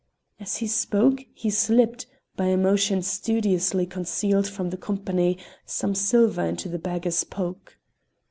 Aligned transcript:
As 0.39 0.57
he 0.57 0.65
spoke 0.65 1.21
he 1.31 1.51
slipped, 1.51 2.07
by 2.35 2.45
a 2.47 2.57
motion 2.57 3.03
studiously 3.03 3.85
concealed 3.85 4.47
from 4.47 4.71
the 4.71 4.77
company, 4.77 5.37
some 5.63 5.93
silver 5.93 6.43
into 6.43 6.67
the 6.69 6.79
beggar's 6.79 7.23
poke. 7.23 7.77